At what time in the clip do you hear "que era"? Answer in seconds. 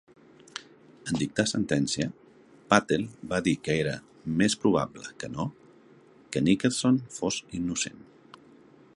3.67-3.93